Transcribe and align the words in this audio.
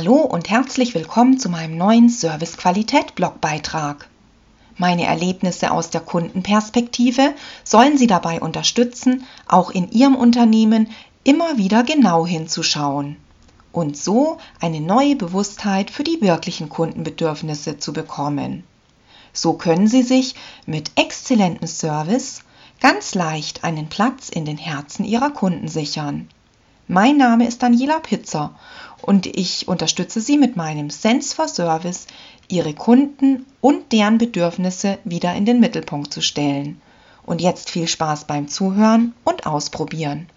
Hallo 0.00 0.18
und 0.18 0.48
herzlich 0.48 0.94
willkommen 0.94 1.40
zu 1.40 1.48
meinem 1.48 1.76
neuen 1.76 2.08
Service-Qualität-Blogbeitrag. 2.08 4.08
Meine 4.76 5.06
Erlebnisse 5.06 5.72
aus 5.72 5.90
der 5.90 6.00
Kundenperspektive 6.00 7.34
sollen 7.64 7.98
Sie 7.98 8.06
dabei 8.06 8.40
unterstützen, 8.40 9.24
auch 9.48 9.72
in 9.72 9.90
Ihrem 9.90 10.14
Unternehmen 10.14 10.88
immer 11.24 11.58
wieder 11.58 11.82
genau 11.82 12.24
hinzuschauen 12.24 13.16
und 13.72 13.96
so 13.96 14.38
eine 14.60 14.80
neue 14.80 15.16
Bewusstheit 15.16 15.90
für 15.90 16.04
die 16.04 16.20
wirklichen 16.20 16.68
Kundenbedürfnisse 16.68 17.78
zu 17.78 17.92
bekommen. 17.92 18.62
So 19.32 19.54
können 19.54 19.88
Sie 19.88 20.04
sich 20.04 20.36
mit 20.64 20.92
exzellentem 20.94 21.66
Service 21.66 22.44
ganz 22.78 23.16
leicht 23.16 23.64
einen 23.64 23.88
Platz 23.88 24.28
in 24.28 24.44
den 24.44 24.58
Herzen 24.58 25.04
Ihrer 25.04 25.30
Kunden 25.30 25.66
sichern. 25.66 26.28
Mein 26.90 27.18
Name 27.18 27.46
ist 27.48 27.62
Daniela 27.62 27.98
Pitzer 27.98 28.54
und 29.02 29.26
ich 29.26 29.68
unterstütze 29.68 30.20
Sie 30.20 30.38
mit 30.38 30.56
meinem 30.56 30.90
Sense 30.90 31.34
for 31.34 31.48
Service, 31.48 32.06
Ihre 32.48 32.74
Kunden 32.74 33.46
und 33.60 33.92
deren 33.92 34.18
Bedürfnisse 34.18 34.98
wieder 35.04 35.34
in 35.34 35.44
den 35.44 35.60
Mittelpunkt 35.60 36.12
zu 36.12 36.20
stellen. 36.20 36.80
Und 37.24 37.40
jetzt 37.40 37.70
viel 37.70 37.88
Spaß 37.88 38.24
beim 38.24 38.48
Zuhören 38.48 39.14
und 39.24 39.46
Ausprobieren. 39.46 40.28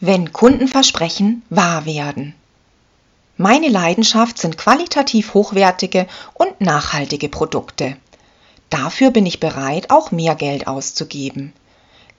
Wenn 0.00 0.32
Kundenversprechen 0.32 1.42
wahr 1.48 1.86
werden. 1.86 2.34
Meine 3.38 3.68
Leidenschaft 3.68 4.38
sind 4.38 4.58
qualitativ 4.58 5.32
hochwertige 5.32 6.06
und 6.34 6.60
nachhaltige 6.60 7.28
Produkte. 7.28 7.96
Dafür 8.68 9.10
bin 9.10 9.26
ich 9.26 9.40
bereit, 9.40 9.90
auch 9.90 10.12
mehr 10.12 10.34
Geld 10.34 10.66
auszugeben. 10.66 11.52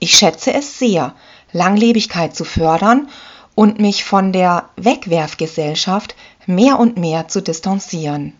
Ich 0.00 0.16
schätze 0.16 0.52
es 0.52 0.78
sehr, 0.78 1.14
Langlebigkeit 1.52 2.34
zu 2.34 2.44
fördern 2.44 3.08
und 3.54 3.78
mich 3.78 4.04
von 4.04 4.32
der 4.32 4.68
Wegwerfgesellschaft 4.76 6.14
mehr 6.46 6.78
und 6.78 6.96
mehr 6.96 7.28
zu 7.28 7.40
distanzieren. 7.40 8.32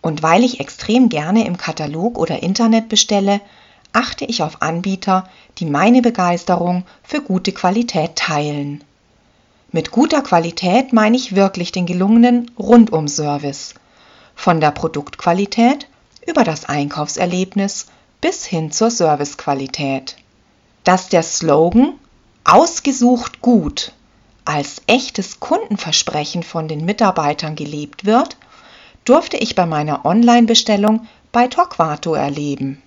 Und 0.00 0.22
weil 0.22 0.44
ich 0.44 0.60
extrem 0.60 1.08
gerne 1.08 1.46
im 1.46 1.56
Katalog 1.56 2.18
oder 2.18 2.42
Internet 2.42 2.88
bestelle, 2.88 3.40
achte 3.92 4.24
ich 4.24 4.42
auf 4.42 4.62
Anbieter, 4.62 5.28
die 5.58 5.64
meine 5.64 6.02
Begeisterung 6.02 6.84
für 7.02 7.22
gute 7.22 7.52
Qualität 7.52 8.16
teilen. 8.16 8.84
Mit 9.72 9.90
guter 9.90 10.22
Qualität 10.22 10.92
meine 10.92 11.16
ich 11.16 11.34
wirklich 11.34 11.72
den 11.72 11.86
gelungenen 11.86 12.50
Rundum-Service. 12.58 13.74
Von 14.34 14.60
der 14.60 14.70
Produktqualität 14.70 15.88
über 16.26 16.44
das 16.44 16.66
Einkaufserlebnis 16.66 17.86
bis 18.20 18.44
hin 18.44 18.70
zur 18.70 18.90
Servicequalität. 18.90 20.16
Dass 20.84 21.08
der 21.08 21.22
Slogan 21.22 21.94
Ausgesucht 22.44 23.40
gut 23.40 23.92
als 24.46 24.82
echtes 24.86 25.40
Kundenversprechen 25.40 26.42
von 26.42 26.68
den 26.68 26.84
Mitarbeitern 26.84 27.56
gelebt 27.56 28.04
wird, 28.06 28.36
durfte 29.04 29.36
ich 29.36 29.54
bei 29.54 29.66
meiner 29.66 30.04
Online-Bestellung 30.04 31.06
bei 31.32 31.48
Torquato 31.48 32.14
erleben. 32.14 32.82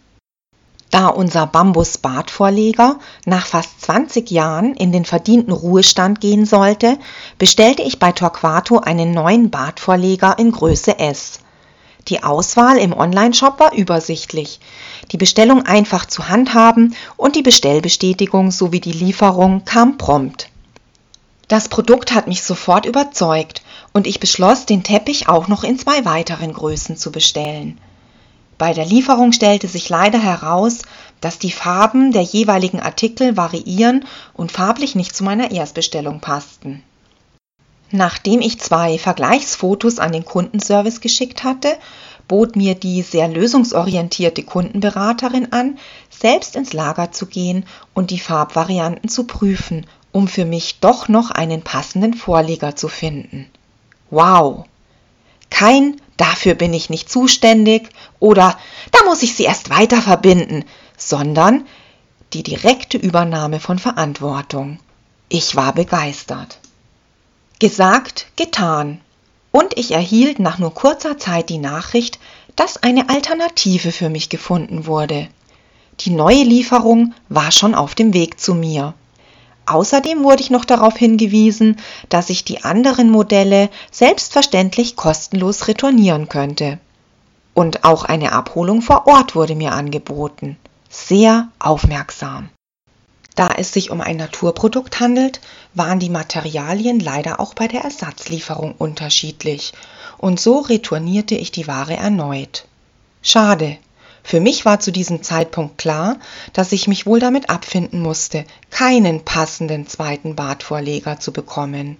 Da 0.92 1.08
unser 1.08 1.46
Bambus-Badvorleger 1.46 2.98
nach 3.26 3.46
fast 3.46 3.82
20 3.82 4.32
Jahren 4.32 4.74
in 4.74 4.92
den 4.92 5.06
verdienten 5.06 5.54
Ruhestand 5.54 6.20
gehen 6.20 6.48
sollte, 6.48 6.98
bestellte 7.38 7.84
ich 7.84 8.00
bei 8.00 8.12
Torquato 8.12 8.80
einen 8.80 9.12
neuen 9.12 9.52
Badvorleger 9.52 10.40
in 10.40 10.52
Größe 10.52 10.98
S. 10.98 11.42
Die 12.08 12.24
Auswahl 12.24 12.78
im 12.78 12.98
Onlineshop 12.98 13.60
war 13.60 13.74
übersichtlich, 13.74 14.60
die 15.12 15.18
Bestellung 15.18 15.64
einfach 15.68 16.08
zu 16.08 16.28
handhaben 16.28 16.96
und 17.18 17.36
die 17.36 17.44
Bestellbestätigung 17.44 18.50
sowie 18.50 18.80
die 18.80 18.92
Lieferung 18.92 19.64
kam 19.66 19.98
prompt. 19.98 20.49
Das 21.50 21.68
Produkt 21.68 22.14
hat 22.14 22.28
mich 22.28 22.44
sofort 22.44 22.86
überzeugt 22.86 23.64
und 23.92 24.06
ich 24.06 24.20
beschloss, 24.20 24.68
den 24.68 24.84
Teppich 24.84 25.28
auch 25.28 25.48
noch 25.48 25.64
in 25.64 25.80
zwei 25.80 26.06
weiteren 26.06 26.54
Größen 26.54 26.96
zu 26.96 27.12
bestellen. 27.12 27.80
Bei 28.60 28.74
der 28.74 28.86
Lieferung 28.86 29.32
stellte 29.32 29.68
sich 29.68 29.90
leider 29.90 30.20
heraus, 30.20 30.84
dass 31.22 31.40
die 31.40 31.52
Farben 31.52 32.12
der 32.12 32.22
jeweiligen 32.22 32.80
Artikel 32.80 33.36
variieren 33.36 34.06
und 34.36 34.52
farblich 34.52 34.94
nicht 34.94 35.16
zu 35.16 35.24
meiner 35.24 35.50
Erstbestellung 35.50 36.20
passten. 36.20 36.84
Nachdem 37.90 38.42
ich 38.42 38.60
zwei 38.60 39.00
Vergleichsfotos 39.00 39.98
an 39.98 40.12
den 40.12 40.26
Kundenservice 40.26 41.02
geschickt 41.02 41.44
hatte, 41.44 41.76
bot 42.28 42.56
mir 42.56 42.76
die 42.76 43.02
sehr 43.02 43.28
lösungsorientierte 43.28 44.44
Kundenberaterin 44.44 45.52
an, 45.52 45.80
selbst 46.12 46.56
ins 46.56 46.74
Lager 46.74 47.12
zu 47.12 47.26
gehen 47.26 47.66
und 47.96 48.12
die 48.12 48.20
Farbvarianten 48.20 49.10
zu 49.10 49.24
prüfen 49.24 49.88
um 50.12 50.28
für 50.28 50.46
mich 50.46 50.80
doch 50.80 51.08
noch 51.08 51.32
einen 51.32 51.62
passenden 51.62 52.14
Vorleger 52.14 52.76
zu 52.76 52.88
finden. 52.88 53.50
Wow! 54.10 54.66
Kein 55.50 56.00
dafür 56.18 56.54
bin 56.54 56.74
ich 56.74 56.90
nicht 56.90 57.10
zuständig 57.10 57.90
oder 58.20 58.58
da 58.92 59.04
muss 59.06 59.24
ich 59.24 59.36
sie 59.36 59.44
erst 59.44 59.70
weiter 59.70 60.02
verbinden, 60.02 60.66
sondern 60.98 61.66
die 62.34 62.44
direkte 62.44 62.98
Übernahme 62.98 63.60
von 63.60 63.80
Verantwortung. 63.80 64.80
Ich 65.30 65.56
war 65.56 65.74
begeistert. 65.74 66.60
Gesagt, 67.60 68.28
getan. 68.36 69.02
Und 69.52 69.78
ich 69.78 69.92
erhielt 69.92 70.40
nach 70.40 70.60
nur 70.60 70.74
kurzer 70.74 71.18
Zeit 71.18 71.50
die 71.50 71.58
Nachricht, 71.58 72.20
dass 72.56 72.84
eine 72.84 73.10
Alternative 73.10 73.92
für 73.92 74.10
mich 74.10 74.30
gefunden 74.30 74.86
wurde. 74.86 75.28
Die 76.02 76.12
neue 76.12 76.44
Lieferung 76.44 77.14
war 77.30 77.52
schon 77.52 77.74
auf 77.74 77.96
dem 77.96 78.14
Weg 78.14 78.40
zu 78.40 78.54
mir. 78.54 78.94
Außerdem 79.70 80.24
wurde 80.24 80.42
ich 80.42 80.50
noch 80.50 80.66
darauf 80.66 80.98
hingewiesen, 80.98 81.78
dass 82.10 82.32
ich 82.32 82.44
die 82.44 82.64
anderen 82.64 83.12
Modelle 83.12 83.70
selbstverständlich 83.92 84.96
kostenlos 84.96 85.68
retournieren 85.68 86.28
könnte. 86.28 86.80
Und 87.54 87.84
auch 87.84 88.04
eine 88.04 88.32
Abholung 88.32 88.82
vor 88.82 89.06
Ort 89.06 89.36
wurde 89.36 89.54
mir 89.54 89.74
angeboten. 89.74 90.58
Sehr 90.90 91.50
aufmerksam. 91.60 92.50
Da 93.36 93.50
es 93.58 93.72
sich 93.72 93.92
um 93.92 94.02
ein 94.02 94.18
Naturprodukt 94.18 95.00
handelt, 95.00 95.40
waren 95.76 96.00
die 96.00 96.10
Materialien 96.10 97.00
leider 97.00 97.40
auch 97.40 97.54
bei 97.54 97.68
der 97.68 97.84
Ersatzlieferung 97.84 98.74
unterschiedlich, 98.76 99.74
und 100.18 100.40
so 100.40 100.60
retournierte 100.60 101.36
ich 101.36 101.52
die 101.52 101.68
Ware 101.68 101.96
erneut. 101.96 102.66
Schade, 103.22 103.78
für 104.24 104.40
mich 104.40 104.66
war 104.66 104.80
zu 104.80 104.92
diesem 104.92 105.24
Zeitpunkt 105.24 105.78
klar, 105.78 106.18
dass 106.54 106.72
ich 106.72 106.88
mich 106.88 107.06
wohl 107.06 107.20
damit 107.20 107.50
abfinden 107.50 108.02
musste, 108.02 108.46
keinen 108.70 109.26
passenden 109.26 109.88
zweiten 109.88 110.36
Badvorleger 110.36 111.20
zu 111.20 111.32
bekommen. 111.32 111.98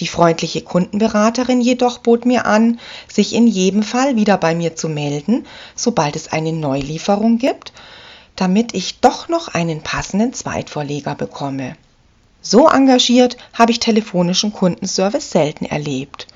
Die 0.00 0.06
freundliche 0.06 0.62
Kundenberaterin 0.62 1.60
jedoch 1.60 1.98
bot 1.98 2.24
mir 2.24 2.46
an, 2.46 2.78
sich 3.08 3.34
in 3.34 3.46
jedem 3.48 3.82
Fall 3.82 4.16
wieder 4.16 4.36
bei 4.36 4.54
mir 4.54 4.76
zu 4.76 4.88
melden, 4.88 5.46
sobald 5.74 6.14
es 6.14 6.32
eine 6.32 6.52
Neulieferung 6.52 7.38
gibt, 7.38 7.72
damit 8.36 8.74
ich 8.74 9.00
doch 9.00 9.28
noch 9.28 9.48
einen 9.48 9.82
passenden 9.82 10.32
Zweitvorleger 10.32 11.16
bekomme. 11.16 11.76
So 12.40 12.68
engagiert 12.68 13.36
habe 13.52 13.72
ich 13.72 13.80
telefonischen 13.80 14.52
Kundenservice 14.52 15.30
selten 15.30 15.64
erlebt. 15.64 16.28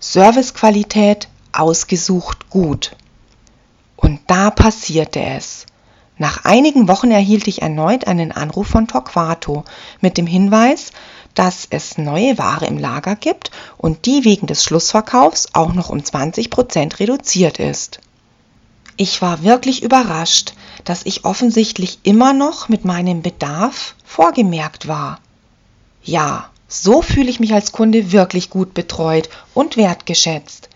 Servicequalität 0.00 1.28
ausgesucht 1.52 2.48
gut. 2.48 2.96
Und 4.04 4.20
da 4.26 4.50
passierte 4.50 5.18
es. 5.18 5.64
Nach 6.18 6.44
einigen 6.44 6.88
Wochen 6.88 7.10
erhielt 7.10 7.48
ich 7.48 7.62
erneut 7.62 8.06
einen 8.06 8.32
Anruf 8.32 8.66
von 8.66 8.86
Torquato 8.86 9.64
mit 10.02 10.18
dem 10.18 10.26
Hinweis, 10.26 10.92
dass 11.34 11.66
es 11.70 11.96
neue 11.96 12.36
Ware 12.36 12.66
im 12.66 12.76
Lager 12.76 13.16
gibt 13.16 13.50
und 13.78 14.04
die 14.04 14.26
wegen 14.26 14.46
des 14.46 14.62
Schlussverkaufs 14.62 15.54
auch 15.54 15.72
noch 15.72 15.88
um 15.88 16.04
20 16.04 16.50
Prozent 16.50 17.00
reduziert 17.00 17.58
ist. 17.58 18.00
Ich 18.98 19.22
war 19.22 19.42
wirklich 19.42 19.82
überrascht, 19.82 20.52
dass 20.84 21.06
ich 21.06 21.24
offensichtlich 21.24 22.00
immer 22.02 22.34
noch 22.34 22.68
mit 22.68 22.84
meinem 22.84 23.22
Bedarf 23.22 23.94
vorgemerkt 24.04 24.86
war. 24.86 25.18
Ja, 26.02 26.50
so 26.68 27.00
fühle 27.00 27.30
ich 27.30 27.40
mich 27.40 27.54
als 27.54 27.72
Kunde 27.72 28.12
wirklich 28.12 28.50
gut 28.50 28.74
betreut 28.74 29.30
und 29.54 29.78
wertgeschätzt. 29.78 30.68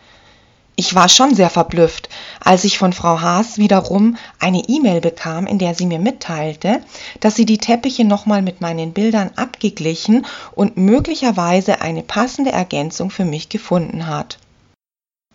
Ich 0.80 0.94
war 0.94 1.08
schon 1.08 1.34
sehr 1.34 1.50
verblüfft, 1.50 2.08
als 2.38 2.62
ich 2.62 2.78
von 2.78 2.92
Frau 2.92 3.20
Haas 3.20 3.58
wiederum 3.58 4.16
eine 4.38 4.60
E-Mail 4.68 5.00
bekam, 5.00 5.48
in 5.48 5.58
der 5.58 5.74
sie 5.74 5.86
mir 5.86 5.98
mitteilte, 5.98 6.80
dass 7.18 7.34
sie 7.34 7.46
die 7.46 7.58
Teppiche 7.58 8.04
nochmal 8.04 8.42
mit 8.42 8.60
meinen 8.60 8.92
Bildern 8.92 9.32
abgeglichen 9.34 10.24
und 10.54 10.76
möglicherweise 10.76 11.80
eine 11.80 12.04
passende 12.04 12.52
Ergänzung 12.52 13.10
für 13.10 13.24
mich 13.24 13.48
gefunden 13.48 14.06
hat. 14.06 14.38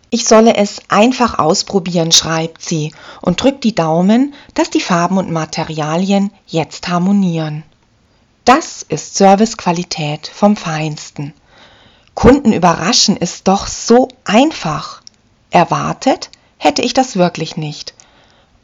Ich 0.08 0.24
solle 0.24 0.56
es 0.56 0.80
einfach 0.88 1.38
ausprobieren, 1.38 2.10
schreibt 2.10 2.62
sie 2.62 2.94
und 3.20 3.42
drückt 3.42 3.64
die 3.64 3.74
Daumen, 3.74 4.32
dass 4.54 4.70
die 4.70 4.80
Farben 4.80 5.18
und 5.18 5.30
Materialien 5.30 6.30
jetzt 6.46 6.88
harmonieren. 6.88 7.64
Das 8.46 8.82
ist 8.82 9.16
Servicequalität 9.16 10.26
vom 10.26 10.56
Feinsten. 10.56 11.34
Kunden 12.14 12.54
überraschen 12.54 13.18
ist 13.18 13.46
doch 13.46 13.66
so 13.66 14.08
einfach. 14.24 15.03
Erwartet 15.54 16.30
hätte 16.58 16.82
ich 16.82 16.94
das 16.94 17.14
wirklich 17.14 17.56
nicht. 17.56 17.94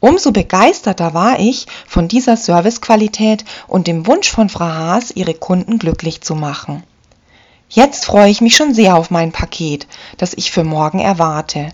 Umso 0.01 0.33
begeisterter 0.33 1.13
war 1.13 1.39
ich 1.39 1.65
von 1.87 2.09
dieser 2.09 2.35
Servicequalität 2.35 3.45
und 3.69 3.87
dem 3.87 4.07
Wunsch 4.07 4.29
von 4.29 4.49
Frau 4.49 4.65
Haas, 4.65 5.11
ihre 5.11 5.33
Kunden 5.33 5.79
glücklich 5.79 6.19
zu 6.19 6.35
machen. 6.35 6.83
Jetzt 7.69 8.03
freue 8.03 8.29
ich 8.29 8.41
mich 8.41 8.57
schon 8.57 8.73
sehr 8.73 8.97
auf 8.97 9.09
mein 9.09 9.31
Paket, 9.31 9.87
das 10.17 10.33
ich 10.33 10.51
für 10.51 10.65
morgen 10.65 10.99
erwarte. 10.99 11.69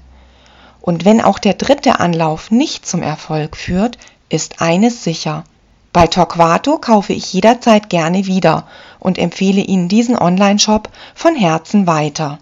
Und 0.82 1.04
wenn 1.04 1.20
auch 1.20 1.40
der 1.40 1.56
dritte 1.56 2.00
Anlauf 2.00 2.52
nicht 2.52 2.86
zum 2.86 3.02
Erfolg 3.02 3.58
führt, 3.58 3.98
ist 4.30 4.62
eines 4.62 5.04
sicher. 5.04 5.46
Bei 5.94 6.06
Torquato 6.06 6.78
kaufe 6.78 7.14
ich 7.14 7.34
jederzeit 7.34 7.90
gerne 7.90 8.28
wieder 8.28 8.68
und 9.00 9.18
empfehle 9.18 9.62
Ihnen 9.62 9.90
diesen 9.90 10.16
Online-Shop 10.16 10.92
von 11.16 11.36
Herzen 11.36 11.88
weiter. 11.88 12.38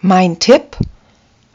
Mein 0.00 0.40
Tipp? 0.40 0.76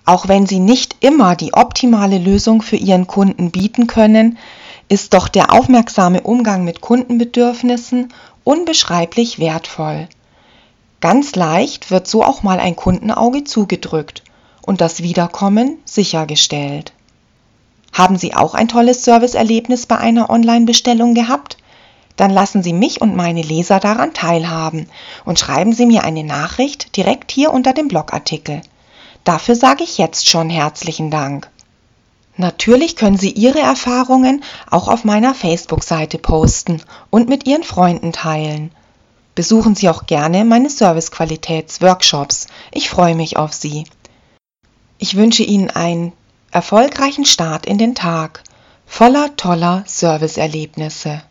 Auch 0.09 0.27
wenn 0.27 0.47
Sie 0.47 0.57
nicht 0.57 0.95
immer 1.01 1.35
die 1.35 1.53
optimale 1.53 2.17
Lösung 2.17 2.63
für 2.63 2.77
Ihren 2.77 3.05
Kunden 3.05 3.51
bieten 3.51 3.85
können, 3.85 4.39
ist 4.87 5.13
doch 5.13 5.27
der 5.27 5.53
aufmerksame 5.53 6.21
Umgang 6.21 6.63
mit 6.63 6.81
Kundenbedürfnissen 6.81 8.11
unbeschreiblich 8.43 9.37
wertvoll. 9.37 10.07
Ganz 10.99 11.35
leicht 11.35 11.91
wird 11.91 12.07
so 12.07 12.23
auch 12.23 12.41
mal 12.41 12.59
ein 12.59 12.75
Kundenauge 12.75 13.43
zugedrückt 13.43 14.23
und 14.65 14.81
das 14.81 15.03
Wiederkommen 15.03 15.77
sichergestellt. 15.85 16.91
Haben 17.93 18.17
Sie 18.17 18.33
auch 18.33 18.55
ein 18.55 18.67
tolles 18.67 19.03
Serviceerlebnis 19.03 19.85
bei 19.85 19.99
einer 19.99 20.31
Online-Bestellung 20.31 21.13
gehabt? 21.13 21.57
Dann 22.15 22.31
lassen 22.31 22.63
Sie 22.63 22.73
mich 22.73 22.99
und 22.99 23.15
meine 23.15 23.43
Leser 23.43 23.79
daran 23.79 24.15
teilhaben 24.15 24.87
und 25.23 25.37
schreiben 25.37 25.73
Sie 25.73 25.85
mir 25.85 26.03
eine 26.03 26.23
Nachricht 26.23 26.97
direkt 26.97 27.31
hier 27.31 27.53
unter 27.53 27.73
dem 27.73 27.89
Blogartikel. 27.89 28.63
Dafür 29.29 29.55
sage 29.55 29.83
ich 29.83 29.99
jetzt 29.99 30.27
schon 30.27 30.49
herzlichen 30.49 31.11
Dank. 31.11 31.51
Natürlich 32.35 32.95
können 32.95 33.19
Sie 33.19 33.29
Ihre 33.29 33.59
Erfahrungen 33.59 34.43
auch 34.71 34.87
auf 34.87 35.03
meiner 35.03 35.35
Facebook-Seite 35.35 36.17
posten 36.17 36.81
und 37.11 37.29
mit 37.29 37.45
Ihren 37.45 37.61
Freunden 37.61 38.11
teilen. 38.11 38.71
Besuchen 39.35 39.75
Sie 39.75 39.87
auch 39.87 40.07
gerne 40.07 40.45
meine 40.45 40.71
Servicequalitäts-Workshops. 40.71 42.47
Ich 42.71 42.89
freue 42.89 43.13
mich 43.13 43.37
auf 43.37 43.53
Sie. 43.53 43.83
Ich 44.97 45.15
wünsche 45.15 45.43
Ihnen 45.43 45.69
einen 45.69 46.11
erfolgreichen 46.49 47.25
Start 47.25 47.67
in 47.67 47.77
den 47.77 47.93
Tag 47.93 48.41
voller 48.87 49.35
toller 49.35 49.83
Serviceerlebnisse. 49.85 51.21